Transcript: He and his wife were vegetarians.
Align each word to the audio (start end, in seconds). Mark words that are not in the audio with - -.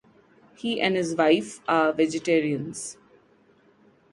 He 0.55 0.81
and 0.81 0.95
his 0.95 1.13
wife 1.13 1.59
were 1.69 1.91
vegetarians. 1.91 2.97